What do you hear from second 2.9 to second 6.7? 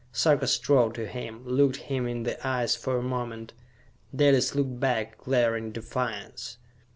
a moment. Dalis looked back, glaring defiance.